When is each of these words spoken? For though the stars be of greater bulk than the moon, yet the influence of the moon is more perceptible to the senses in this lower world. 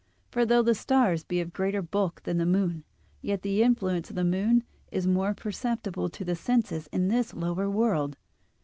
For 0.31 0.47
though 0.47 0.63
the 0.63 0.73
stars 0.73 1.23
be 1.23 1.39
of 1.41 1.53
greater 1.53 1.83
bulk 1.83 2.23
than 2.23 2.37
the 2.39 2.45
moon, 2.47 2.85
yet 3.21 3.43
the 3.43 3.61
influence 3.61 4.09
of 4.09 4.15
the 4.15 4.23
moon 4.23 4.63
is 4.91 5.05
more 5.05 5.35
perceptible 5.35 6.09
to 6.09 6.25
the 6.25 6.35
senses 6.35 6.87
in 6.91 7.07
this 7.07 7.35
lower 7.35 7.69
world. 7.69 8.17